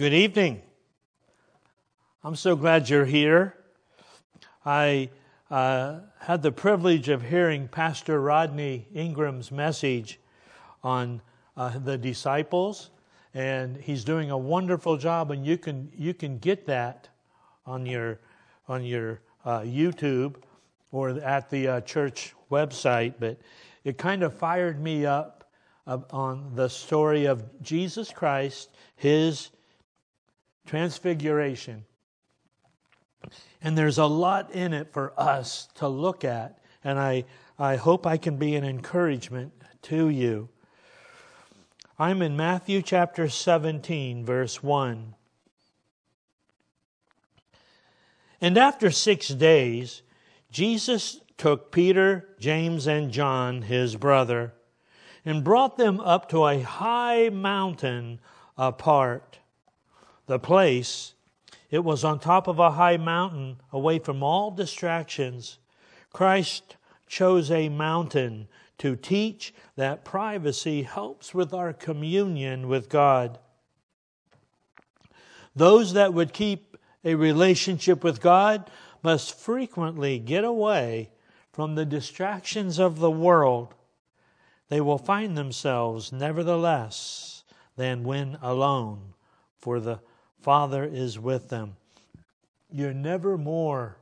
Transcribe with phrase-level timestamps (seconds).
[0.00, 0.62] Good evening.
[2.24, 3.54] I'm so glad you're here.
[4.64, 5.10] I
[5.50, 10.18] uh, had the privilege of hearing Pastor Rodney Ingram's message
[10.82, 11.20] on
[11.54, 12.88] uh, the disciples,
[13.34, 15.32] and he's doing a wonderful job.
[15.32, 17.10] And you can you can get that
[17.66, 18.20] on your
[18.68, 20.36] on your uh, YouTube
[20.92, 23.16] or at the uh, church website.
[23.20, 23.36] But
[23.84, 25.44] it kind of fired me up
[25.86, 29.50] on the story of Jesus Christ, his
[30.66, 31.84] transfiguration.
[33.62, 37.24] And there's a lot in it for us to look at, and I,
[37.58, 39.52] I hope I can be an encouragement
[39.82, 40.48] to you.
[41.98, 45.14] I'm in Matthew chapter 17, verse 1.
[48.40, 50.00] And after six days,
[50.50, 54.54] Jesus took Peter, James, and John, his brother,
[55.24, 58.20] and brought them up to a high mountain
[58.56, 59.39] apart.
[60.30, 61.14] The place,
[61.72, 65.58] it was on top of a high mountain away from all distractions.
[66.12, 66.76] Christ
[67.08, 68.46] chose a mountain
[68.78, 73.40] to teach that privacy helps with our communion with God.
[75.56, 78.70] Those that would keep a relationship with God
[79.02, 81.10] must frequently get away
[81.52, 83.74] from the distractions of the world
[84.68, 87.42] they will find themselves, nevertheless,
[87.74, 89.14] than when alone,
[89.58, 89.98] for the
[90.42, 91.76] Father is with them.
[92.70, 93.96] You're never more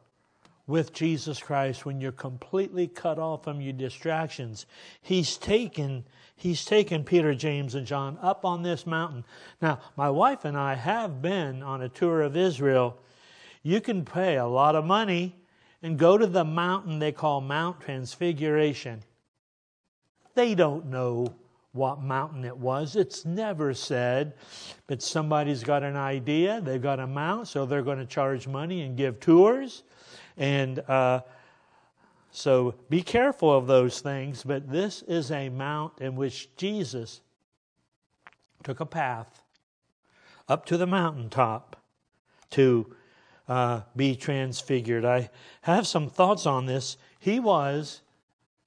[0.67, 4.67] with Jesus Christ when you're completely cut off from your distractions.
[5.01, 6.05] He's taken
[6.39, 9.25] He's taken Peter, James, and John up on this mountain.
[9.61, 12.97] Now, my wife and I have been on a tour of Israel.
[13.65, 15.35] You can pay a lot of money
[15.83, 19.03] and go to the mountain they call Mount Transfiguration.
[20.35, 21.35] They don't know
[21.79, 22.97] what mountain it was.
[22.97, 24.35] It's never said,
[24.89, 26.61] but somebody's got an idea.
[26.61, 29.85] They've got a mount, so they're going to charge money and give tours.
[30.37, 31.21] And uh,
[32.33, 34.43] so be careful of those things.
[34.43, 37.21] But this is a mount in which Jesus
[38.65, 39.43] took a path
[40.49, 41.77] up to the mountaintop
[42.51, 42.95] to
[43.49, 45.05] uh, be transfigured.
[45.05, 45.31] I
[45.63, 46.97] have some thoughts on this.
[47.21, 48.01] He was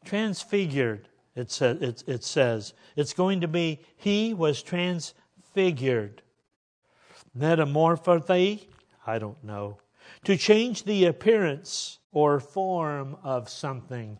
[0.06, 2.74] transfigured it, sa- it, it says.
[2.96, 6.22] It's going to be, he was transfigured.
[7.34, 8.68] Metamorphothy?
[9.06, 9.78] I don't know.
[10.26, 14.20] To change the appearance or form of something.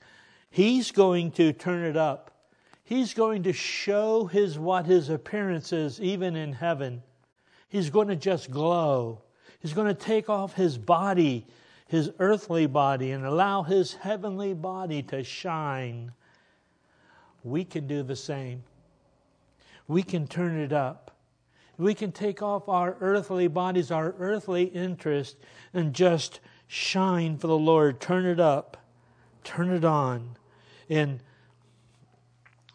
[0.50, 2.32] He's going to turn it up.
[2.84, 7.04] He's going to show his what his appearance is even in heaven.
[7.70, 9.22] He's going to just glow.
[9.60, 11.48] He's going to take off his body,
[11.88, 16.12] his earthly body, and allow his heavenly body to shine
[17.44, 18.64] we can do the same.
[19.88, 21.12] We can turn it up.
[21.78, 25.38] We can take off our earthly bodies, our earthly interest,
[25.74, 28.00] and just shine for the Lord.
[28.00, 28.78] Turn it up.
[29.44, 30.38] Turn it on.
[30.88, 31.22] In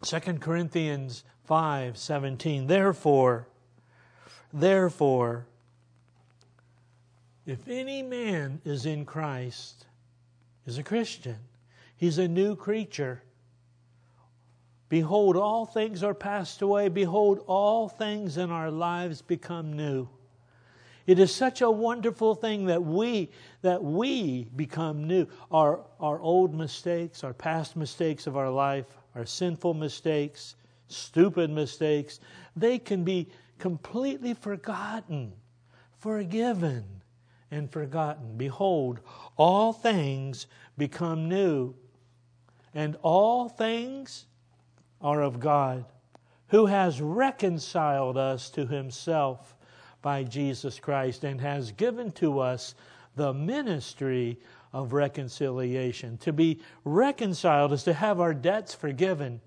[0.03, 3.47] 2 Corinthians 5 17, therefore,
[4.53, 5.47] therefore,
[7.47, 9.87] if any man is in Christ,
[10.67, 11.39] is a Christian,
[11.97, 13.23] he's a new creature.
[14.89, 16.89] Behold, all things are passed away.
[16.89, 20.09] Behold, all things in our lives become new.
[21.07, 23.31] It is such a wonderful thing that we
[23.63, 25.27] that we become new.
[25.51, 30.57] Our our old mistakes, our past mistakes of our life, our sinful mistakes,
[30.89, 32.21] stupid mistakes,
[32.57, 35.33] they can be completely forgotten,
[35.99, 36.85] forgiven,
[37.51, 38.37] and forgotten.
[38.37, 39.01] Behold,
[39.37, 40.47] all things
[40.77, 41.75] become new.
[42.75, 44.27] And all things
[45.01, 45.85] are of God,
[46.49, 49.57] who has reconciled us to himself
[50.03, 52.75] by Jesus Christ and has given to us
[53.17, 54.39] the ministry
[54.73, 56.19] of reconciliation.
[56.19, 59.41] To be reconciled is to have our debts forgiven.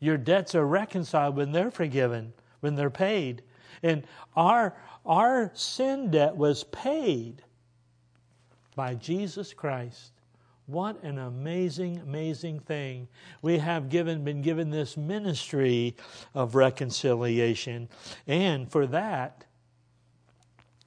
[0.00, 3.42] Your debts are reconciled when they're forgiven, when they're paid.
[3.82, 4.04] And
[4.34, 7.42] our, our sin debt was paid
[8.74, 10.12] by Jesus Christ.
[10.66, 13.06] What an amazing, amazing thing.
[13.40, 15.94] We have given, been given this ministry
[16.34, 17.88] of reconciliation.
[18.26, 19.44] And for that,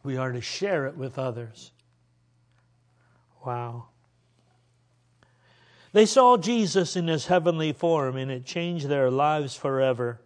[0.03, 1.71] we are to share it with others.
[3.45, 3.85] Wow.
[5.93, 10.21] They saw Jesus in his heavenly form and it changed their lives forever.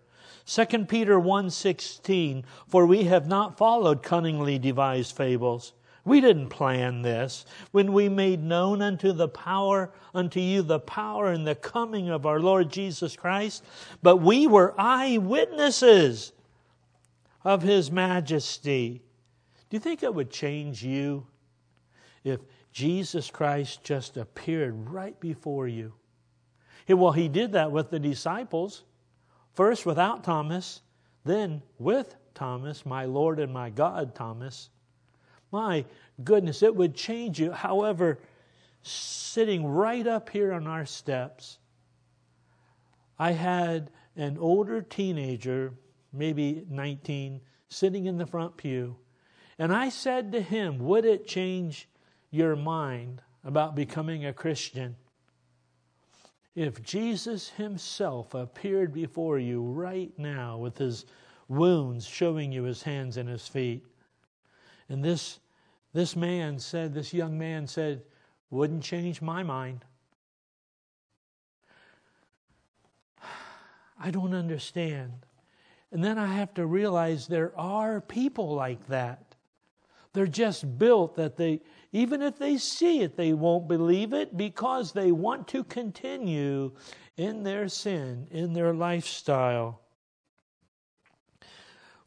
[0.46, 5.74] 2 Peter 1:16 For we have not followed cunningly devised fables
[6.06, 7.46] we didn't plan this.
[7.72, 12.26] When we made known unto the power, unto you the power and the coming of
[12.26, 13.64] our Lord Jesus Christ,
[14.02, 16.34] but we were eyewitnesses.
[17.44, 19.02] of his majesty.
[19.70, 21.28] Do you think it would change you
[22.24, 22.40] if
[22.72, 25.94] Jesus Christ just appeared right before you?
[26.88, 28.84] Well, he did that with the disciples.
[29.54, 30.82] First without Thomas,
[31.26, 34.70] then with Thomas, my Lord and my God, Thomas.
[35.54, 35.86] My
[36.24, 37.52] goodness, it would change you.
[37.52, 38.18] However,
[38.82, 41.60] sitting right up here on our steps,
[43.20, 45.76] I had an older teenager,
[46.12, 47.40] maybe 19,
[47.70, 48.96] sitting in the front pew.
[49.60, 51.88] And I said to him, Would it change
[52.32, 54.96] your mind about becoming a Christian?
[56.56, 61.06] If Jesus Himself appeared before you right now with His
[61.48, 63.86] wounds showing you His hands and His feet,
[64.90, 65.40] and this,
[65.94, 68.04] this man said, this young man said,
[68.50, 69.86] wouldn't change my mind.
[74.00, 75.26] I don't understand.
[75.92, 79.36] And then I have to realize there are people like that.
[80.14, 84.92] They're just built that they, even if they see it, they won't believe it because
[84.92, 86.72] they want to continue
[87.18, 89.83] in their sin, in their lifestyle.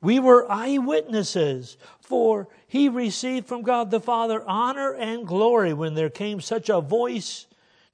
[0.00, 6.10] We were eyewitnesses, for he received from God the Father honor and glory when there
[6.10, 7.46] came such a voice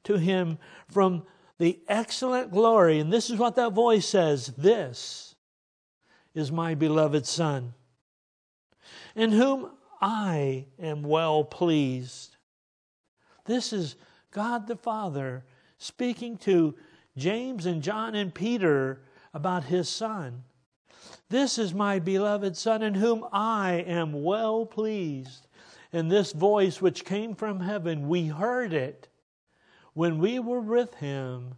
[0.04, 0.58] to him
[0.88, 1.22] from
[1.58, 2.98] the excellent glory.
[2.98, 5.34] And this is what that voice says This
[6.34, 7.74] is my beloved Son,
[9.14, 9.70] in whom
[10.00, 12.36] I am well pleased.
[13.44, 13.96] This is
[14.32, 15.44] God the Father
[15.78, 16.74] speaking to
[17.16, 19.02] James and John and Peter
[19.34, 20.42] about his Son.
[21.28, 25.46] This is my beloved Son, in whom I am well pleased.
[25.92, 29.08] And this voice which came from heaven, we heard it
[29.94, 31.54] when we were with him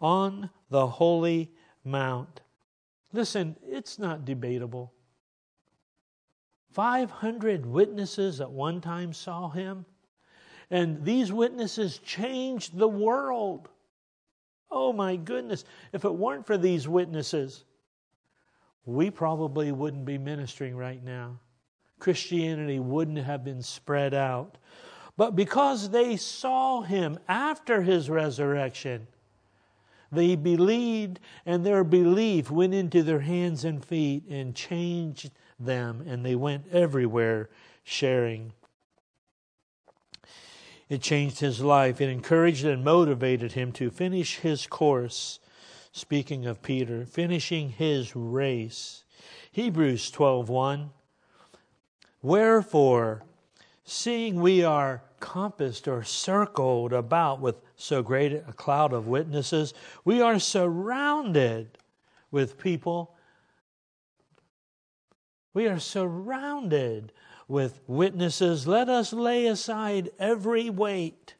[0.00, 1.50] on the holy
[1.84, 2.40] mount.
[3.12, 4.92] Listen, it's not debatable.
[6.72, 9.84] 500 witnesses at one time saw him,
[10.70, 13.68] and these witnesses changed the world.
[14.70, 15.64] Oh my goodness.
[15.92, 17.64] If it weren't for these witnesses,
[18.84, 21.38] we probably wouldn't be ministering right now.
[21.98, 24.58] Christianity wouldn't have been spread out.
[25.16, 29.06] But because they saw him after his resurrection,
[30.10, 35.30] they believed, and their belief went into their hands and feet and changed
[35.60, 37.48] them, and they went everywhere
[37.84, 38.52] sharing.
[40.88, 42.00] It changed his life.
[42.00, 45.40] It encouraged and motivated him to finish his course
[45.92, 49.04] speaking of Peter, finishing his race.
[49.52, 50.90] Hebrews 12:1
[52.22, 53.22] Wherefore
[53.84, 59.74] seeing we are compassed or circled about with so great a cloud of witnesses,
[60.04, 61.78] we are surrounded
[62.30, 63.14] with people.
[65.52, 67.12] We are surrounded
[67.46, 68.66] with witnesses.
[68.66, 71.34] Let us lay aside every weight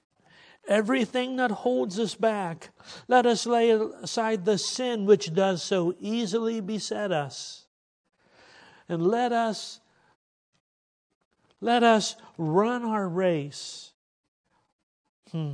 [0.68, 2.70] everything that holds us back.
[3.08, 7.66] Let us lay aside the sin which does so easily beset us.
[8.88, 9.80] And let us
[11.62, 13.92] let us run our race.
[15.30, 15.52] Hmm,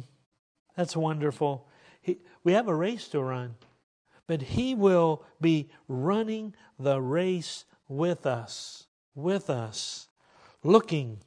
[0.75, 1.69] that's wonderful.
[2.01, 3.57] He, we have a race to run,
[4.27, 10.09] but He will be running the race with us, with us,
[10.65, 11.19] looking,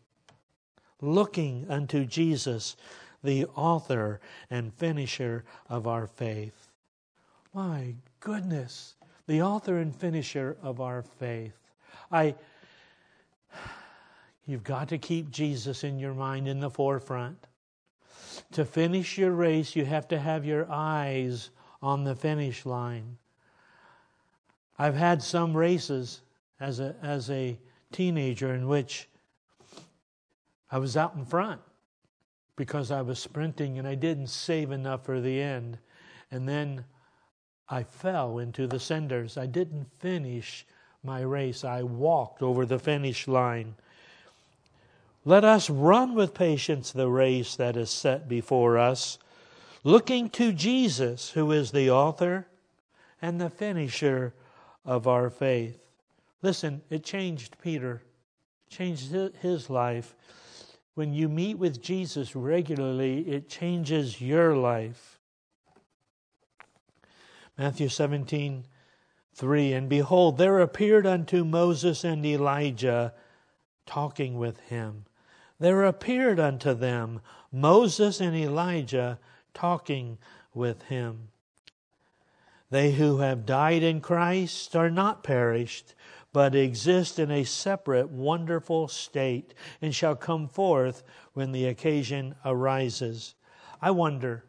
[1.00, 2.76] looking unto Jesus,
[3.24, 6.70] the author and finisher of our faith.
[7.54, 8.96] My goodness,
[9.28, 11.58] the author and finisher of our faith.
[12.12, 12.36] I
[14.46, 17.48] you've got to keep Jesus in your mind in the forefront.
[18.54, 21.52] To finish your race, you have to have your eyes
[21.82, 23.18] on the finish line.
[24.80, 26.22] I've had some races
[26.60, 27.60] as a as a
[27.92, 29.10] teenager in which
[30.72, 31.62] I was out in front
[32.62, 35.80] because I was sprinting and I didn't save enough for the end.
[36.30, 36.86] And then
[37.68, 39.36] I fell into the cinders.
[39.36, 40.68] I didn't finish
[41.04, 41.64] my race.
[41.64, 43.74] I walked over the finish line.
[45.26, 49.18] Let us run with patience the race that is set before us,
[49.84, 52.46] looking to Jesus, who is the author
[53.24, 54.36] and the finisher
[54.86, 55.80] of our faith.
[56.44, 58.04] Listen, it changed Peter,
[58.70, 60.14] changed his life.
[60.94, 65.20] When you meet with Jesus regularly, it changes your life.
[67.58, 68.66] Matthew 17,
[69.34, 73.14] 3 And behold, there appeared unto Moses and Elijah
[73.86, 75.06] talking with him.
[75.60, 77.22] There appeared unto them
[77.52, 79.20] Moses and Elijah
[79.54, 80.18] talking
[80.54, 81.30] with him.
[82.70, 85.94] They who have died in Christ are not perished,
[86.34, 93.36] but exist in a separate, wonderful state, and shall come forth when the occasion arises.
[93.82, 94.46] I wonder.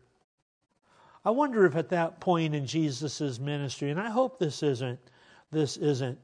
[1.24, 4.98] I wonder if at that point in Jesus' ministry, and I hope this isn't
[5.50, 6.18] this isn't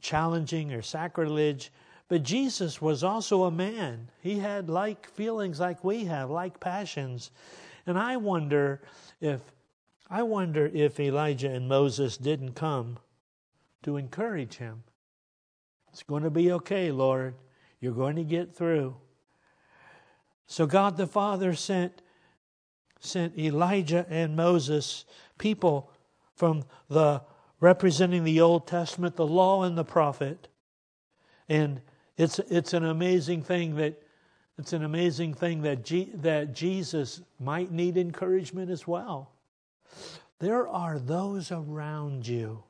[0.00, 1.72] challenging or sacrilege,
[2.08, 4.10] but Jesus was also a man.
[4.20, 7.30] He had like feelings like we have, like passions.
[7.86, 8.82] And I wonder
[9.20, 9.40] if
[10.10, 12.98] I wonder if Elijah and Moses didn't come
[13.82, 14.82] to encourage him.
[15.94, 17.36] It's going to be okay, Lord.
[17.78, 18.96] You're going to get through.
[20.48, 22.02] So God the Father sent
[22.98, 25.04] sent Elijah and Moses,
[25.38, 25.92] people
[26.34, 27.22] from the
[27.60, 30.48] representing the Old Testament, the law and the prophet.
[31.48, 31.80] And
[32.16, 34.02] it's it's an amazing thing that
[34.58, 39.30] it's an amazing thing that G, that Jesus might need encouragement as well.
[40.40, 42.64] There are those around you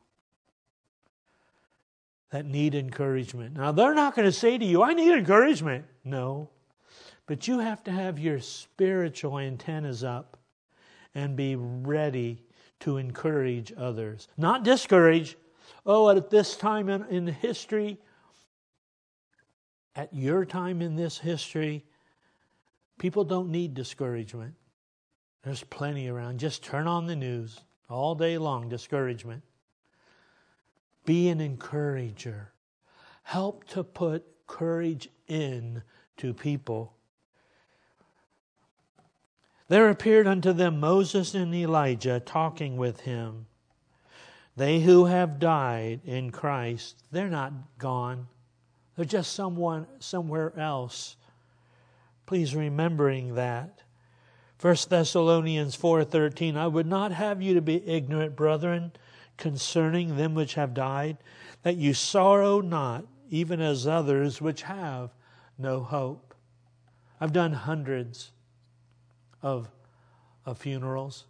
[2.34, 3.54] that need encouragement.
[3.54, 5.84] Now, they're not going to say to you, I need encouragement.
[6.02, 6.50] No.
[7.26, 10.36] But you have to have your spiritual antennas up
[11.14, 12.42] and be ready
[12.80, 15.36] to encourage others, not discourage.
[15.86, 17.98] Oh, at this time in, in history,
[19.94, 21.84] at your time in this history,
[22.98, 24.54] people don't need discouragement.
[25.44, 26.40] There's plenty around.
[26.40, 29.44] Just turn on the news all day long, discouragement.
[31.04, 32.52] Be an encourager.
[33.24, 35.82] Help to put courage in
[36.18, 36.94] to people.
[39.68, 43.46] There appeared unto them Moses and Elijah talking with him.
[44.56, 48.28] They who have died in Christ, they're not gone.
[48.94, 51.16] They're just someone somewhere else.
[52.26, 53.80] Please remembering that.
[54.60, 58.92] 1 Thessalonians 4:13 I would not have you to be ignorant brethren
[59.36, 61.18] concerning them which have died
[61.62, 65.10] that you sorrow not even as others which have
[65.58, 66.34] no hope.
[67.20, 68.32] I've done hundreds
[69.42, 69.70] of,
[70.44, 71.24] of funerals.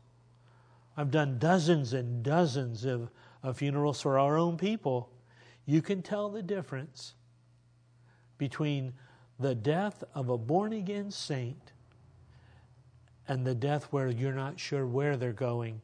[0.96, 3.10] I've done dozens and dozens of,
[3.42, 5.10] of funerals for our own people.
[5.66, 7.14] You can tell the difference
[8.38, 8.92] between
[9.38, 11.72] the death of a born again saint
[13.26, 15.80] and the death where you're not sure where they're going.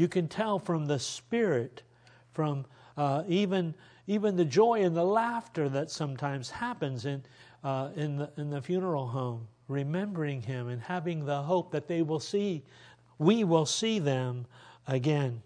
[0.00, 1.82] You can tell from the spirit,
[2.32, 2.64] from
[2.96, 3.74] uh, even
[4.06, 7.22] even the joy and the laughter that sometimes happens in
[7.62, 12.00] uh, in the in the funeral home, remembering him and having the hope that they
[12.00, 12.62] will see,
[13.18, 14.46] we will see them
[14.88, 15.42] again.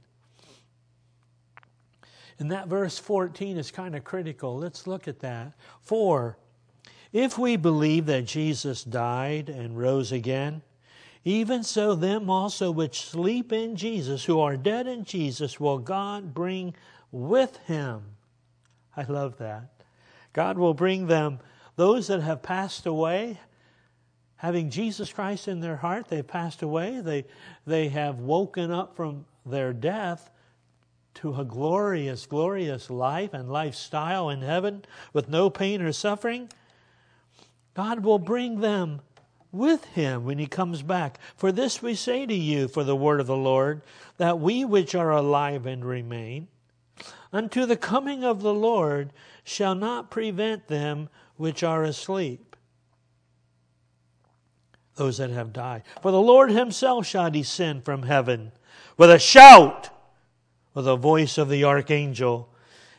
[2.38, 4.56] And that verse 14 is kind of critical.
[4.56, 5.54] Let's look at that.
[5.80, 6.38] For
[7.12, 10.62] if we believe that Jesus died and rose again,
[11.24, 16.34] even so, them also which sleep in Jesus, who are dead in Jesus, will God
[16.34, 16.74] bring
[17.10, 18.02] with him.
[18.94, 19.70] I love that.
[20.34, 21.40] God will bring them,
[21.76, 23.40] those that have passed away,
[24.36, 27.24] having Jesus Christ in their heart, they've passed away, they,
[27.66, 30.30] they have woken up from their death
[31.14, 36.50] to a glorious, glorious life and lifestyle in heaven with no pain or suffering.
[37.74, 39.00] God will bring them
[39.54, 41.18] with him when he comes back.
[41.36, 43.82] For this we say to you, for the word of the Lord,
[44.16, 46.48] that we which are alive and remain,
[47.32, 49.12] unto the coming of the Lord,
[49.44, 52.56] shall not prevent them which are asleep.
[54.96, 55.82] Those that have died.
[56.02, 58.52] For the Lord himself shall descend from heaven
[58.96, 59.90] with a shout,
[60.72, 62.48] with the voice of the archangel,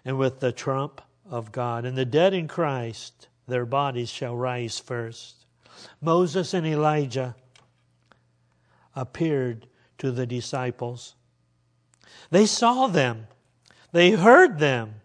[0.04, 1.86] and with the trump of God.
[1.86, 5.45] And the dead in Christ, their bodies shall rise first.
[6.02, 7.36] Moses and Elijah
[8.96, 9.68] appeared
[9.98, 11.16] to the disciples.
[12.30, 13.28] They saw them,
[13.92, 14.96] they heard them,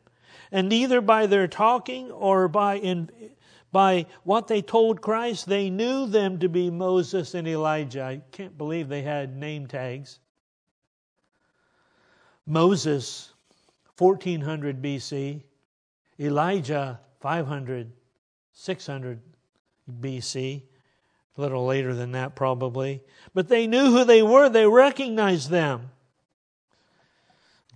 [0.52, 3.10] and neither by their talking or by, in,
[3.72, 8.02] by what they told Christ, they knew them to be Moses and Elijah.
[8.02, 10.18] I can't believe they had name tags.
[12.46, 13.32] Moses,
[13.96, 15.42] 1400 BC,
[16.18, 17.92] Elijah, 500,
[18.52, 19.20] 600
[19.90, 20.62] BC
[21.36, 23.02] a little later than that, probably.
[23.32, 25.90] But they knew who they were, they recognized them.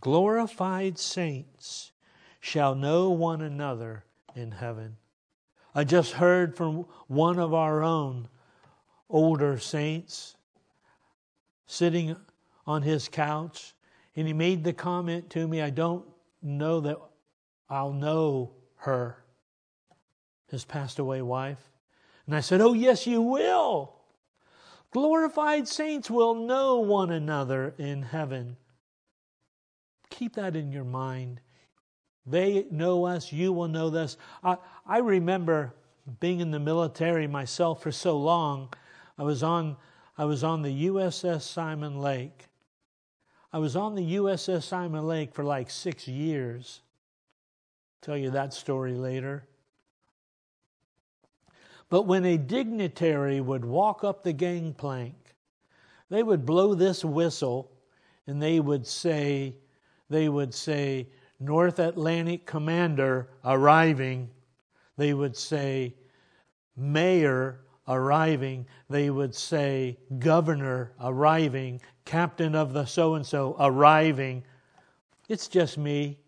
[0.01, 1.93] Glorified saints
[2.41, 4.05] shall know one another
[4.35, 4.97] in heaven.
[5.75, 8.29] I just heard from one of our own
[9.09, 10.37] older saints
[11.67, 12.17] sitting
[12.67, 13.75] on his couch,
[14.15, 16.05] and he made the comment to me, I don't
[16.43, 16.99] know that
[17.69, 19.25] I'll know her,
[20.49, 21.71] his passed away wife.
[22.27, 23.95] And I said, Oh, yes, you will.
[24.91, 28.57] Glorified saints will know one another in heaven.
[30.11, 31.41] Keep that in your mind.
[32.27, 34.17] They know us, you will know us.
[34.43, 35.75] I, I remember
[36.21, 38.73] being in the military myself for so long.
[39.19, 39.77] I was on
[40.17, 42.47] I was on the USS Simon Lake.
[43.53, 46.83] I was on the USS Simon Lake for like six years.
[48.01, 49.45] Tell you that story later.
[51.89, 55.35] But when a dignitary would walk up the gangplank,
[56.09, 57.71] they would blow this whistle
[58.27, 59.57] and they would say,
[60.09, 61.09] they would say,
[61.41, 64.31] North Atlantic Commander arriving.
[64.97, 65.95] They would say,
[66.77, 68.67] Mayor arriving.
[68.89, 71.81] They would say, Governor arriving.
[72.05, 74.45] Captain of the so and so arriving.
[75.29, 76.19] It's just me.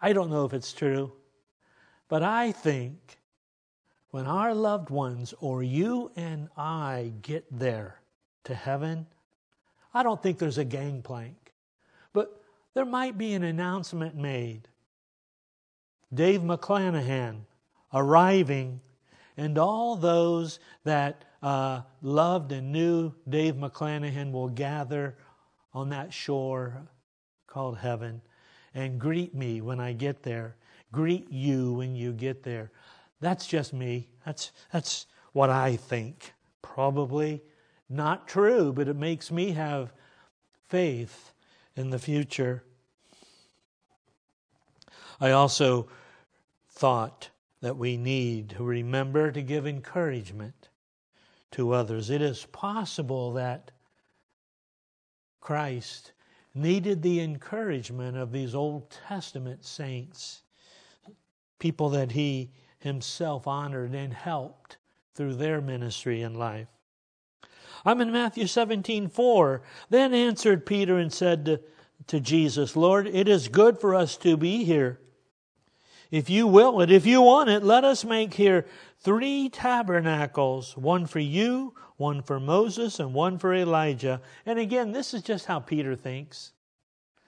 [0.00, 1.12] I don't know if it's true,
[2.08, 3.18] but I think
[4.16, 8.00] when our loved ones or you and I get there
[8.44, 9.06] to heaven,
[9.92, 11.52] I don't think there's a gangplank,
[12.14, 12.42] but
[12.72, 14.68] there might be an announcement made.
[16.14, 17.40] Dave McClanahan
[17.92, 18.80] arriving,
[19.36, 25.18] and all those that uh, loved and knew Dave McClanahan will gather
[25.74, 26.88] on that shore
[27.46, 28.22] called heaven
[28.72, 30.56] and greet me when I get there.
[30.90, 32.70] Greet you when you get there.
[33.20, 34.08] That's just me.
[34.24, 36.32] That's, that's what I think.
[36.62, 37.42] Probably
[37.88, 39.92] not true, but it makes me have
[40.68, 41.32] faith
[41.76, 42.64] in the future.
[45.20, 45.88] I also
[46.70, 47.30] thought
[47.60, 50.68] that we need to remember to give encouragement
[51.52, 52.10] to others.
[52.10, 53.70] It is possible that
[55.40, 56.12] Christ
[56.54, 60.42] needed the encouragement of these Old Testament saints,
[61.58, 62.50] people that he
[62.86, 64.78] himself honored and helped
[65.14, 66.68] through their ministry in life.
[67.84, 69.62] I'm in Matthew 17 4.
[69.90, 71.60] Then answered Peter and said to,
[72.06, 74.98] to Jesus, Lord, it is good for us to be here.
[76.10, 78.66] If you will it, if you want it, let us make here
[79.00, 84.20] three tabernacles one for you, one for Moses, and one for Elijah.
[84.44, 86.52] And again, this is just how Peter thinks.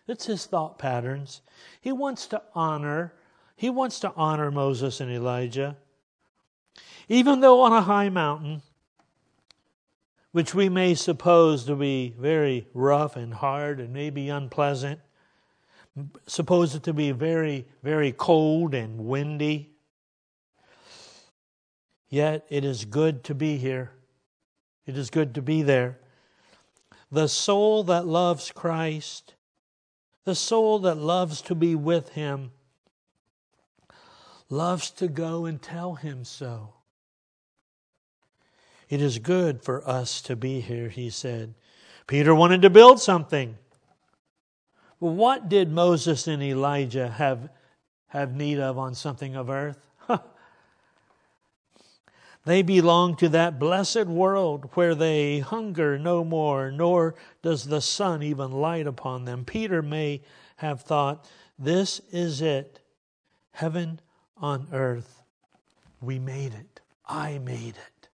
[0.07, 1.43] It's his thought patterns.
[1.81, 3.15] He wants to honor,
[3.59, 5.77] he wants to honor Moses and Elijah.
[7.09, 8.63] Even though on a high mountain,
[10.31, 15.01] which we may suppose to be very rough and hard and maybe unpleasant,
[16.29, 19.71] suppose it to be very, very cold and windy.
[22.09, 23.91] Yet it is good to be here.
[24.87, 25.99] It is good to be there.
[27.11, 29.35] The soul that loves Christ,
[30.25, 32.53] the soul that loves to be with Him,
[34.51, 36.75] loves to go and tell Him so.
[38.89, 41.55] It is good for us to be here, he said.
[42.07, 43.59] Peter wanted to build something.
[45.01, 47.51] But what did Moses and Elijah have,
[48.09, 49.87] have need of on something of earth?
[52.47, 58.23] they belong to that blessed world where they hunger no more, nor does the sun
[58.23, 59.45] even light upon them.
[59.45, 60.23] Peter may
[60.57, 62.81] have thought, This is it,
[63.53, 64.01] heaven
[64.41, 65.23] on earth.
[66.01, 66.81] We made it.
[67.07, 68.09] I made it.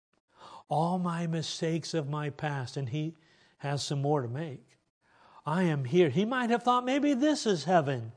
[0.68, 3.14] All my mistakes of my past, and he
[3.58, 4.78] has some more to make.
[5.44, 6.08] I am here.
[6.08, 8.12] He might have thought maybe this is heaven.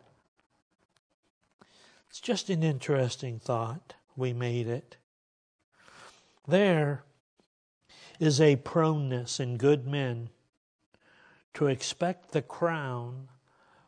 [2.10, 3.96] It's just an interesting thought.
[4.15, 4.98] We made it.
[6.48, 7.04] There
[8.20, 10.30] is a proneness in good men
[11.56, 13.30] to expect the crown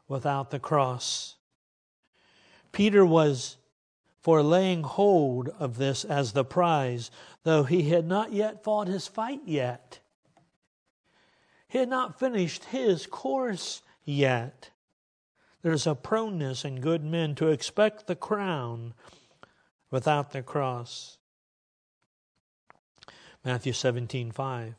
[0.07, 1.35] without the cross.
[2.71, 3.57] Peter was
[4.27, 7.09] for laying hold of this as the prize,
[7.43, 10.01] though he had not yet fought his fight yet.
[11.69, 14.71] He had not finished his course yet.
[15.61, 18.93] There's a proneness in good men to expect the crown
[19.91, 21.17] without the cross.
[23.45, 24.75] Matthew 17, 5.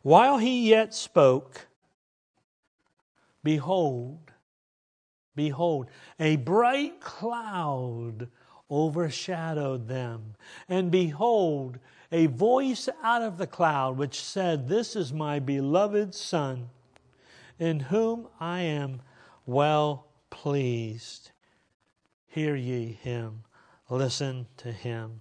[0.00, 1.66] While he yet spoke,
[3.44, 4.32] behold,
[5.36, 5.88] behold,
[6.18, 8.30] a bright cloud
[8.70, 10.34] overshadowed them.
[10.68, 11.78] And behold,
[12.12, 16.70] a voice out of the cloud which said, This is my beloved Son,
[17.58, 19.02] in whom I am
[19.46, 21.30] well pleased.
[22.26, 23.44] Hear ye him,
[23.88, 25.20] listen to him.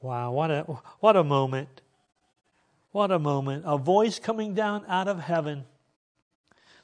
[0.00, 0.62] Wow, what a,
[1.00, 1.80] what a moment.
[2.92, 3.64] What a moment.
[3.66, 5.64] A voice coming down out of heaven.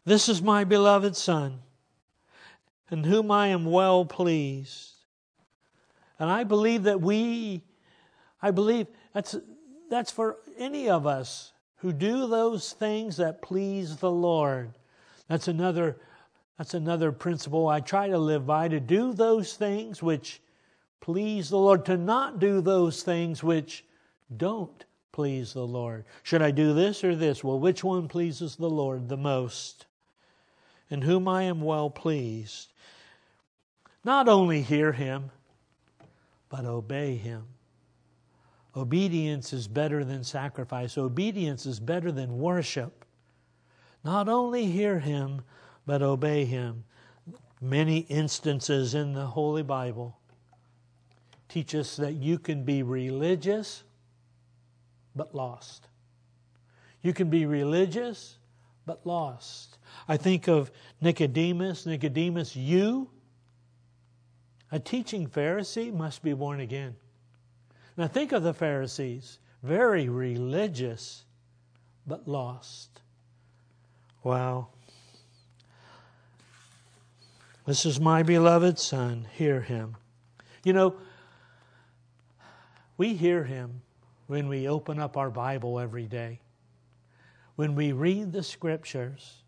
[0.05, 1.61] This is my beloved Son,
[2.91, 4.93] in whom I am well pleased.
[6.19, 7.63] And I believe that we
[8.43, 9.37] I believe that's,
[9.91, 14.73] that's for any of us who do those things that please the Lord.
[15.29, 15.99] That's another,
[16.61, 20.43] That's another principle I try to live by to do those things which
[21.01, 23.83] please the Lord, to not do those things which
[24.37, 26.05] don't please the Lord.
[26.23, 27.43] Should I do this or this?
[27.43, 29.87] Well, which one pleases the Lord the most?
[30.91, 32.75] In whom I am well pleased.
[34.05, 35.31] Not only hear him,
[36.49, 37.45] but obey him.
[38.77, 40.97] Obedience is better than sacrifice.
[40.97, 43.05] Obedience is better than worship.
[44.05, 45.43] Not only hear him,
[45.87, 46.85] but obey him.
[47.61, 50.17] Many instances in the Holy Bible
[51.49, 53.83] teach us that you can be religious
[55.15, 55.89] but lost.
[57.03, 58.39] You can be religious
[58.87, 59.79] but lost.
[60.09, 61.87] I think of Nicodemus.
[61.87, 63.11] Nicodemus, you,
[64.73, 66.95] a teaching Pharisee, must be born again.
[67.97, 71.25] Now think of the Pharisees, very religious
[72.07, 73.01] but lost.
[74.23, 74.69] Wow.
[77.67, 79.27] This is my beloved Son.
[79.35, 79.97] Hear him.
[80.65, 80.95] You know,
[82.97, 83.83] we hear him
[84.27, 86.41] when we open up our Bible every day,
[87.57, 89.43] when we read the scriptures.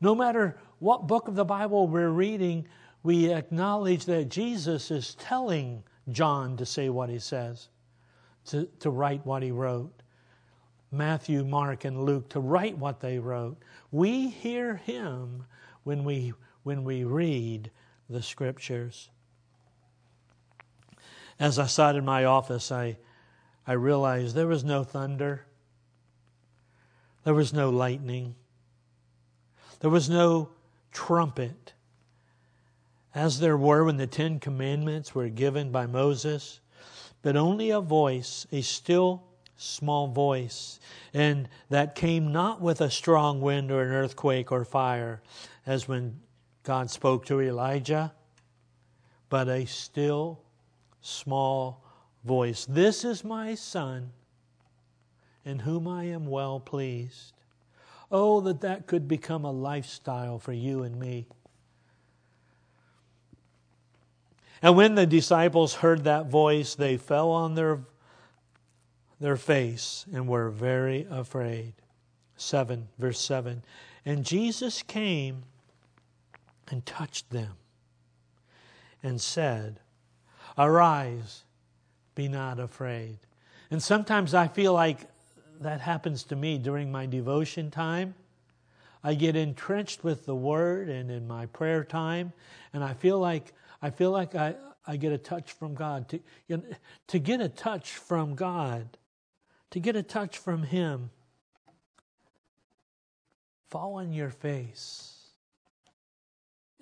[0.00, 2.66] No matter what book of the Bible we're reading,
[3.04, 7.68] we acknowledge that Jesus is telling John to say what he says,
[8.46, 9.92] to, to write what he wrote.
[10.90, 13.58] Matthew, Mark, and Luke to write what they wrote.
[13.92, 15.44] We hear him
[15.82, 17.70] when we, when we read
[18.08, 19.10] the scriptures.
[21.38, 22.96] As I sat in my office, I,
[23.66, 25.44] I realized there was no thunder,
[27.24, 28.34] there was no lightning,
[29.80, 30.48] there was no
[30.90, 31.73] trumpet,
[33.14, 36.60] as there were when the Ten Commandments were given by Moses,
[37.22, 39.22] but only a voice, a still
[39.56, 40.80] small voice,
[41.12, 45.22] and that came not with a strong wind or an earthquake or fire,
[45.64, 46.20] as when
[46.64, 48.12] God spoke to Elijah,
[49.28, 50.40] but a still
[51.00, 51.84] small
[52.24, 52.66] voice.
[52.66, 54.10] This is my Son,
[55.44, 57.32] in whom I am well pleased.
[58.10, 61.26] Oh, that that could become a lifestyle for you and me.
[64.64, 67.80] And when the disciples heard that voice, they fell on their,
[69.20, 71.74] their face and were very afraid.
[72.36, 73.62] 7, verse 7.
[74.06, 75.42] And Jesus came
[76.70, 77.50] and touched them
[79.02, 79.80] and said,
[80.56, 81.44] Arise,
[82.14, 83.18] be not afraid.
[83.70, 85.00] And sometimes I feel like
[85.60, 88.14] that happens to me during my devotion time.
[89.02, 92.32] I get entrenched with the word and in my prayer time,
[92.72, 93.52] and I feel like
[93.84, 94.54] I feel like I,
[94.86, 96.08] I get a touch from God.
[96.08, 96.62] To, you know,
[97.08, 98.96] to get a touch from God,
[99.72, 101.10] to get a touch from Him,
[103.68, 105.26] fall on your face,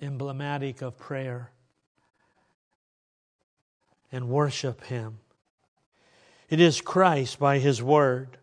[0.01, 1.51] emblematic of prayer
[4.09, 5.17] and worship Him.
[6.49, 8.37] It is Christ by His Word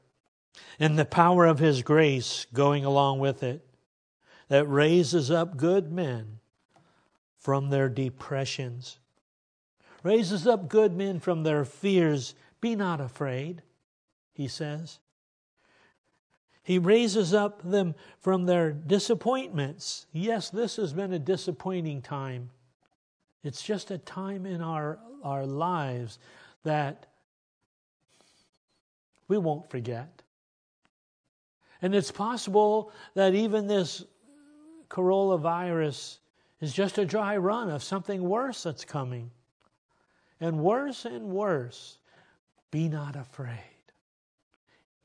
[0.78, 3.64] and the power of His grace going along with it
[4.48, 6.39] that raises up good men
[7.40, 8.98] from their depressions,
[10.02, 12.34] raises up good men from their fears.
[12.60, 13.62] Be not afraid,
[14.32, 15.00] He says.
[16.62, 20.06] He raises up them from their disappointments.
[20.12, 22.50] Yes, this has been a disappointing time.
[23.42, 26.18] It's just a time in our our lives
[26.64, 27.06] that
[29.28, 30.22] we won't forget.
[31.82, 34.04] And it's possible that even this
[34.88, 36.18] coronavirus
[36.60, 39.30] is just a dry run of something worse that's coming.
[40.40, 41.98] And worse and worse.
[42.70, 43.58] Be not afraid.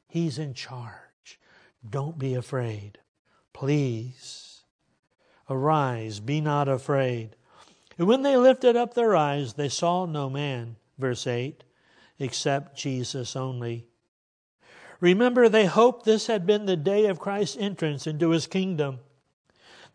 [0.08, 1.40] He's in charge.
[1.88, 3.00] Don't be afraid.
[3.54, 4.64] Please
[5.50, 6.20] arise.
[6.20, 7.36] Be not afraid.
[7.98, 11.64] And when they lifted up their eyes, they saw no man, verse 8,
[12.20, 13.88] except Jesus only.
[15.00, 19.00] Remember, they hoped this had been the day of Christ's entrance into his kingdom.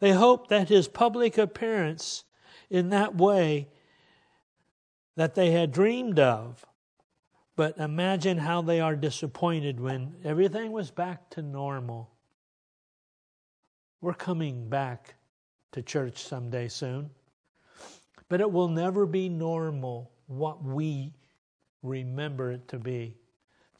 [0.01, 2.25] They hoped that his public appearance
[2.69, 3.69] in that way
[5.17, 6.65] that they had dreamed of.
[7.55, 12.11] But imagine how they are disappointed when everything was back to normal.
[14.01, 15.17] We're coming back
[15.73, 17.11] to church someday soon.
[18.31, 21.13] But it will never be normal what we
[21.83, 23.17] remember it to be.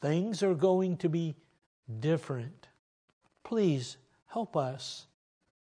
[0.01, 1.35] Things are going to be
[1.99, 2.67] different.
[3.43, 5.07] Please help us.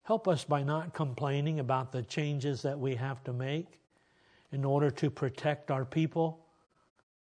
[0.05, 3.79] Help us by not complaining about the changes that we have to make
[4.51, 6.45] in order to protect our people,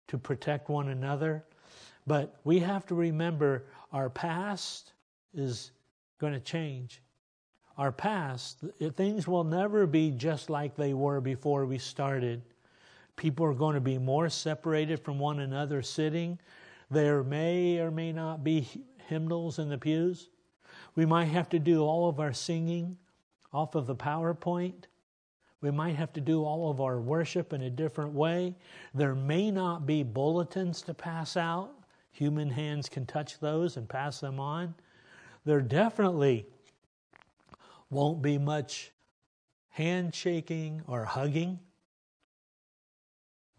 [0.07, 1.43] to protect one another.
[2.07, 4.93] But we have to remember our past
[5.33, 5.71] is
[6.19, 7.01] going to change.
[7.79, 8.61] our past,
[8.97, 12.41] things will never be just like they were before we started.
[13.15, 16.37] People are going to be more separated from one another sitting.
[16.91, 18.67] There may or may not be
[19.07, 20.27] hymnals in the pews.
[20.95, 22.97] We might have to do all of our singing
[23.53, 24.85] off of the PowerPoint.
[25.61, 28.55] We might have to do all of our worship in a different way.
[28.93, 31.71] There may not be bulletins to pass out.
[32.11, 34.73] Human hands can touch those and pass them on.
[35.45, 36.45] There definitely
[37.89, 38.91] won't be much
[39.69, 41.59] handshaking or hugging.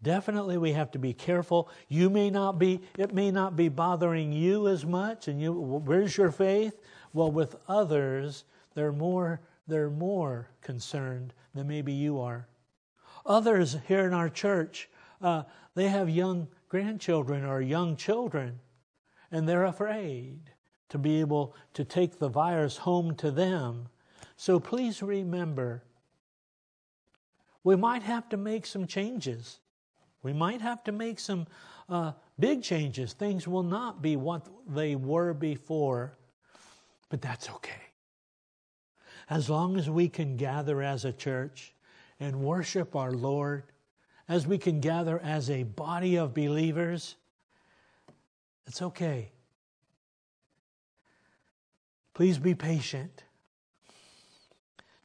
[0.03, 1.69] Definitely we have to be careful.
[1.87, 5.27] You may not be, it may not be bothering you as much.
[5.27, 6.79] And you, where's your faith?
[7.13, 12.47] Well, with others, they're more, they're more concerned than maybe you are.
[13.25, 14.89] Others here in our church,
[15.21, 15.43] uh,
[15.75, 18.59] they have young grandchildren or young children,
[19.31, 20.39] and they're afraid
[20.89, 23.87] to be able to take the virus home to them.
[24.35, 25.83] So please remember,
[27.63, 29.59] we might have to make some changes.
[30.23, 31.47] We might have to make some
[31.87, 33.13] uh, big changes.
[33.13, 36.17] Things will not be what they were before,
[37.11, 37.91] but that's okay.
[39.29, 41.73] As long as we can gather as a church
[42.21, 43.63] and worship our Lord,
[44.29, 47.17] as we can gather as a body of believers,
[48.65, 49.29] it's okay.
[52.13, 53.25] Please be patient.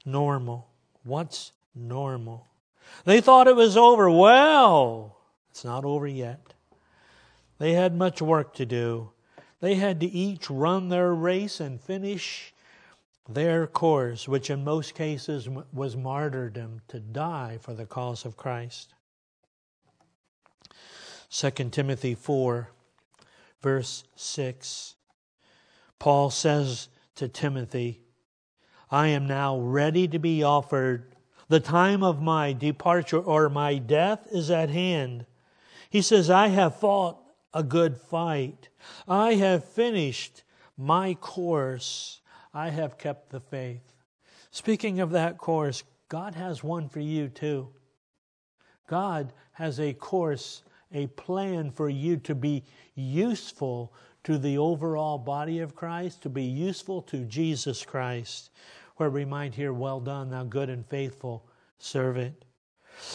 [0.04, 0.68] Normal.
[1.02, 2.46] What's normal?
[3.04, 4.08] They thought it was over.
[4.08, 5.18] Well,
[5.50, 6.54] it's not over yet.
[7.58, 9.10] They had much work to do.
[9.60, 12.52] They had to each run their race and finish
[13.28, 18.94] their course, which in most cases was martyrdom to die for the cause of Christ.
[21.30, 22.70] 2 Timothy 4,
[23.62, 24.94] verse 6.
[25.98, 28.00] Paul says to Timothy,
[28.90, 31.16] I am now ready to be offered
[31.48, 35.26] the time of my departure or my death is at hand.
[35.90, 37.18] He says, I have fought
[37.54, 38.68] a good fight.
[39.08, 40.42] I have finished
[40.76, 42.20] my course.
[42.52, 43.82] I have kept the faith.
[44.50, 47.68] Speaking of that course, God has one for you too.
[48.86, 52.62] God has a course, a plan for you to be
[52.94, 53.92] useful
[54.24, 58.50] to the overall body of Christ, to be useful to Jesus Christ
[58.96, 61.44] where we might hear, Well done, thou good and faithful
[61.78, 62.44] servant.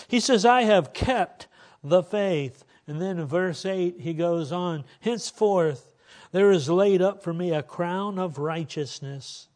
[0.08, 1.48] He says, I have kept
[1.84, 2.64] the faith.
[2.92, 5.94] And then in verse 8, he goes on, Henceforth
[6.34, 9.48] there is laid up for me a crown of righteousness.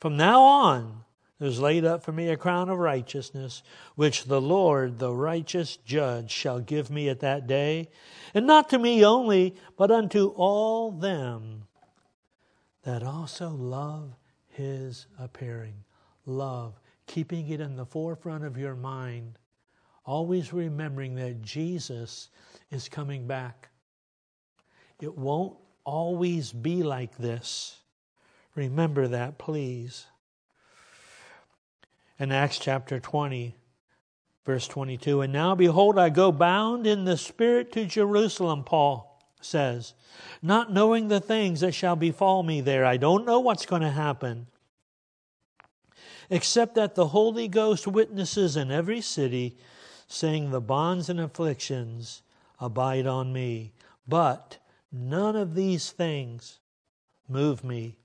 [0.00, 1.04] From now on,
[1.38, 3.62] there's laid up for me a crown of righteousness,
[3.96, 7.90] which the Lord, the righteous judge, shall give me at that day,
[8.32, 11.64] and not to me only, but unto all them
[12.84, 14.14] that also love
[14.48, 15.84] his appearing.
[16.24, 19.38] Love, keeping it in the forefront of your mind,
[20.04, 22.28] always remembering that Jesus
[22.70, 23.68] is coming back.
[25.00, 27.80] It won't always be like this.
[28.54, 30.06] Remember that, please.
[32.18, 33.54] In Acts chapter 20,
[34.46, 39.94] verse 22, and now behold, I go bound in the Spirit to Jerusalem, Paul says,
[40.40, 42.84] not knowing the things that shall befall me there.
[42.84, 44.46] I don't know what's going to happen.
[46.30, 49.58] Except that the Holy Ghost witnesses in every city,
[50.06, 52.22] saying, The bonds and afflictions
[52.60, 53.72] abide on me.
[54.06, 54.58] But
[54.92, 56.58] none of these things
[57.28, 57.96] move me.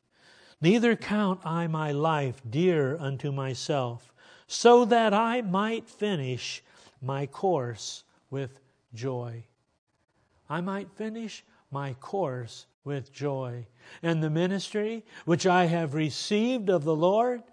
[0.61, 4.13] Neither count I my life dear unto myself,
[4.47, 6.63] so that I might finish
[7.01, 8.59] my course with
[8.93, 9.45] joy.
[10.49, 13.67] I might finish my course with joy.
[14.01, 17.43] And the ministry which I have received of the Lord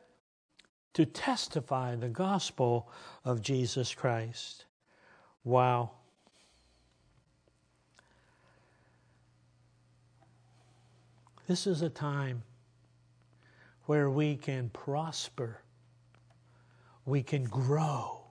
[0.97, 2.89] to testify the gospel
[3.23, 4.65] of Jesus Christ.
[5.45, 5.91] Wow.
[11.47, 12.45] This is a time
[13.85, 15.61] where we can prosper,
[17.05, 18.23] we can grow,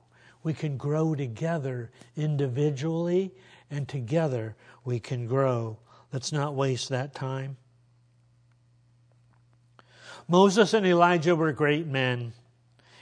[0.41, 3.31] we can grow together individually
[3.69, 5.77] and together we can grow.
[6.11, 7.57] Let's not waste that time.
[10.27, 12.33] Moses and Elijah were great men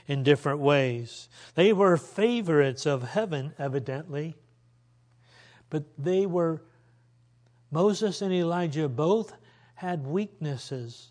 [0.06, 1.28] in different ways.
[1.54, 4.36] They were favorites of heaven, evidently,
[5.70, 6.62] but they were,
[7.70, 9.32] Moses and Elijah both
[9.74, 11.10] had weaknesses,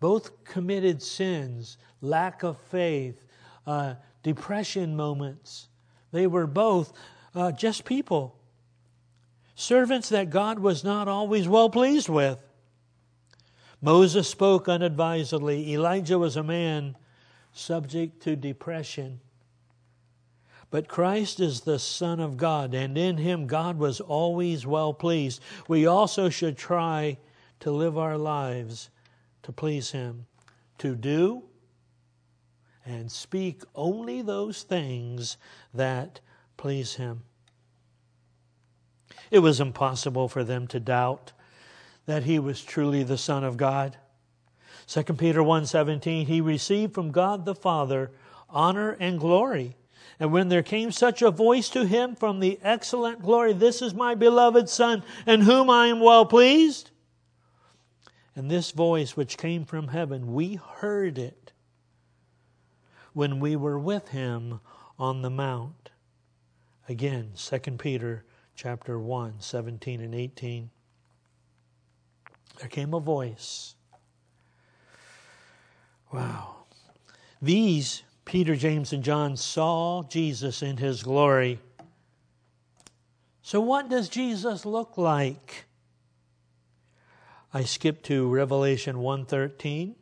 [0.00, 3.24] both committed sins, lack of faith,
[3.66, 5.68] uh, depression moments.
[6.12, 6.92] They were both
[7.34, 8.36] uh, just people
[9.54, 12.42] servants that God was not always well pleased with.
[13.80, 15.72] Moses spoke unadvisedly.
[15.72, 16.96] Elijah was a man
[17.54, 19.20] subject to depression.
[20.70, 25.40] But Christ is the Son of God, and in him God was always well pleased.
[25.68, 27.18] We also should try
[27.60, 28.90] to live our lives
[29.44, 30.26] to please him,
[30.78, 31.44] to do
[32.84, 35.36] and speak only those things
[35.72, 36.20] that
[36.56, 37.22] please him.
[39.30, 41.32] It was impossible for them to doubt
[42.06, 43.96] that he was truly the Son of God.
[44.86, 48.10] 2 Peter 1:17 He received from God the Father
[48.48, 49.76] honor and glory
[50.20, 53.94] and when there came such a voice to him from the excellent glory, This is
[53.94, 56.90] my beloved Son, in whom I am well pleased.
[58.36, 61.52] And this voice which came from heaven, we heard it
[63.12, 64.60] when we were with him
[64.98, 65.90] on the mount.
[66.88, 70.70] Again, 2 Peter chapter 1, 17 and 18.
[72.58, 73.73] There came a voice.
[76.14, 76.66] Wow.
[77.42, 81.58] These Peter, James, and John saw Jesus in his glory.
[83.42, 85.64] So, what does Jesus look like?
[87.52, 89.96] I skip to Revelation 1:13.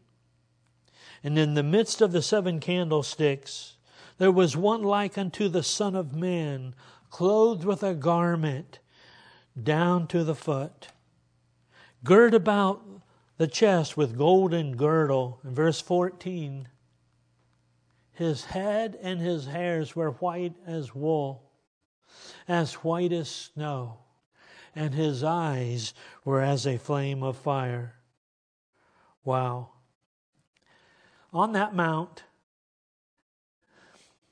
[1.25, 3.77] And in the midst of the seven candlesticks
[4.19, 6.75] there was one like unto the son of man,
[7.09, 8.81] clothed with a garment
[9.61, 10.89] down to the foot,
[12.05, 12.92] girt about
[13.43, 15.41] the chest with golden girdle.
[15.43, 16.69] In verse 14,
[18.13, 21.51] his head and his hairs were white as wool,
[22.47, 23.99] as white as snow,
[24.77, 25.93] and his eyes
[26.25, 27.97] were as a flame of fire.
[29.25, 29.71] Wow.
[31.33, 32.23] On that mount,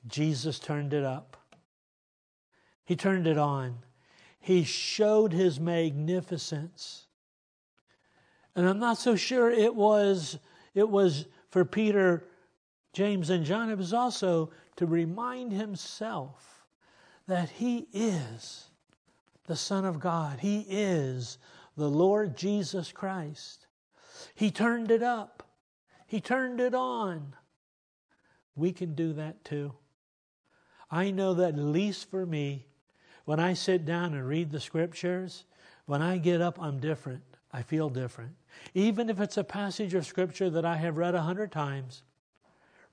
[0.07, 1.35] Jesus turned it up.
[2.85, 3.79] He turned it on.
[4.39, 7.07] He showed his magnificence.
[8.55, 10.37] And I'm not so sure it was
[10.73, 12.25] it was for Peter
[12.93, 16.65] James and John, it was also to remind himself
[17.27, 18.69] that he is
[19.45, 20.39] the Son of God.
[20.39, 21.37] He is
[21.77, 23.67] the Lord Jesus Christ.
[24.35, 25.43] He turned it up,
[26.05, 27.35] He turned it on.
[28.55, 29.73] We can do that too.
[30.89, 32.65] I know that, at least for me,
[33.23, 35.45] when I sit down and read the scriptures,
[35.85, 37.23] when I get up, I'm different.
[37.53, 38.33] I feel different.
[38.73, 42.03] Even if it's a passage of scripture that I have read a hundred times,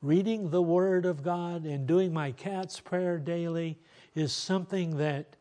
[0.02, 3.78] reading the Word of God and doing my cat's prayer daily
[4.14, 5.36] is something that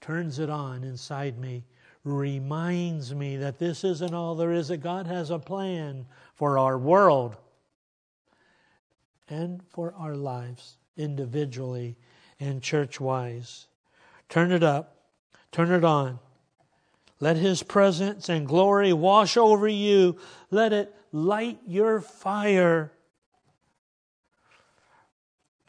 [0.00, 1.64] turns it on inside me,
[2.04, 6.78] reminds me that this isn't all there is, that God has a plan for our
[6.78, 7.36] world
[9.28, 11.96] and for our lives individually
[12.40, 13.66] and church wise.
[14.28, 14.96] Turn it up,
[15.52, 16.18] turn it on.
[17.20, 20.18] Let His presence and glory wash over you.
[20.50, 22.92] Let it light your fire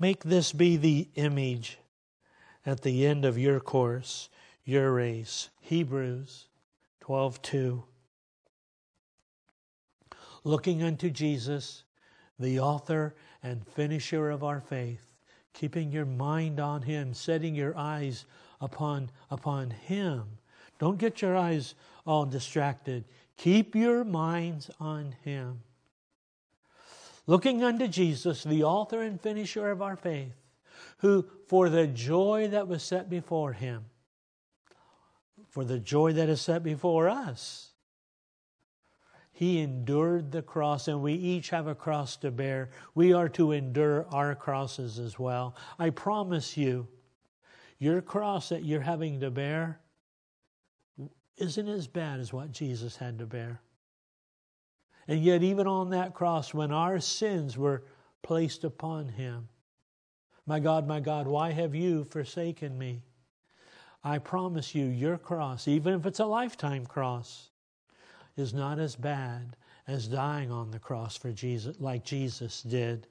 [0.01, 1.77] Make this be the image
[2.65, 4.29] at the end of your course,
[4.65, 5.51] your race.
[5.59, 6.47] Hebrews
[7.01, 7.83] 12:2.
[10.43, 11.83] Looking unto Jesus,
[12.39, 15.13] the author and finisher of our faith,
[15.53, 18.25] keeping your mind on him, setting your eyes
[18.59, 20.39] upon upon him.
[20.81, 23.05] Don't get your eyes all distracted.
[23.37, 25.61] Keep your minds on him
[27.27, 30.33] looking unto Jesus, the author and finisher of our faith,
[30.97, 33.85] who, for the joy that was set before him,
[35.47, 37.69] for the joy that is set before us,
[39.31, 42.69] he endured the cross, and we each have a cross to bear.
[42.93, 45.55] We are to endure our crosses as well.
[45.79, 46.87] I promise you,
[47.79, 49.79] your cross that you're having to bear
[51.41, 53.61] isn't as bad as what Jesus had to bear.
[55.07, 57.83] And yet, even on that cross, when our sins were
[58.21, 59.49] placed upon him,
[60.45, 63.01] my God, my God, why have you forsaken me?
[64.03, 67.49] I promise you, your cross, even if it's a lifetime cross,
[68.37, 69.55] is not as bad
[69.87, 73.07] as dying on the cross for Jesus, like Jesus did.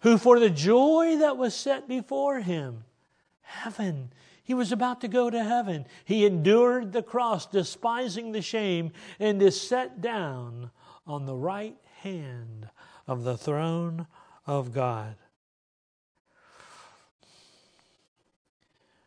[0.00, 2.84] Who, for the joy that was set before him,
[3.42, 4.10] heaven
[4.44, 5.86] he was about to go to heaven.
[6.04, 10.70] He endured the cross, despising the shame, and is set down
[11.06, 12.68] on the right hand
[13.06, 14.06] of the throne
[14.46, 15.14] of God.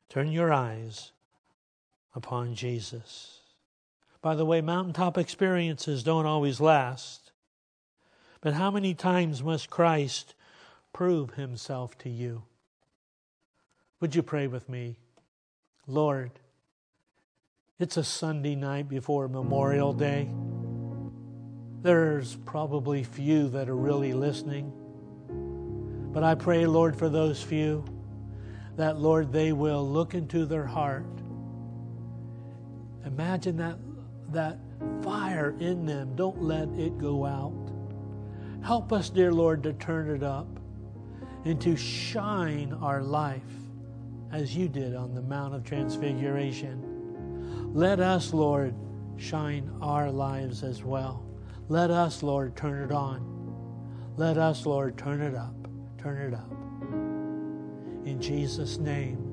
[0.07, 1.11] Turn your eyes
[2.13, 3.41] upon Jesus.
[4.21, 7.33] By the way, mountaintop experiences don't always last.
[8.39, 10.33] But how many times must Christ
[10.93, 12.43] prove himself to you?
[14.01, 14.97] Would you pray with me?
[15.87, 16.31] Lord,
[17.79, 20.29] it's a Sunday night before Memorial Day.
[21.81, 24.73] There's probably few that are really listening.
[26.11, 27.85] But I pray, Lord, for those few
[28.75, 31.05] that, Lord, they will look into their heart.
[33.05, 33.77] Imagine that,
[34.33, 34.59] that
[35.03, 36.17] fire in them.
[36.17, 37.71] Don't let it go out.
[38.61, 40.47] Help us, dear Lord, to turn it up
[41.45, 43.41] and to shine our life
[44.35, 47.71] as you did on the Mount of Transfiguration.
[47.73, 48.75] Let us, Lord,
[49.15, 51.25] shine our lives as well.
[51.69, 53.23] Let us, Lord, turn it on.
[54.17, 55.55] Let us, Lord, turn it up.
[55.97, 56.51] Turn it up.
[58.05, 59.24] In Jesus' name.